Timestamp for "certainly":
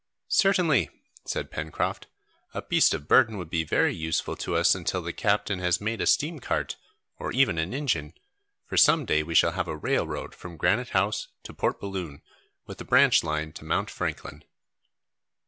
0.29-0.89